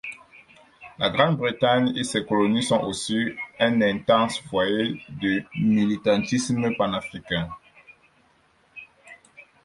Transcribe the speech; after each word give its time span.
La 0.97 1.11
Grande-Bretagne 1.11 1.95
et 1.95 2.03
ses 2.03 2.25
colonies 2.25 2.63
sont 2.63 2.81
aussi 2.85 3.33
un 3.59 3.83
intense 3.83 4.39
foyer 4.39 4.99
de 5.21 5.43
militantisme 5.55 6.75
panafricain. 6.75 7.47